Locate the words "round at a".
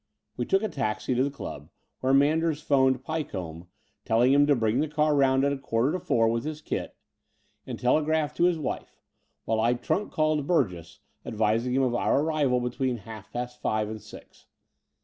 5.15-5.59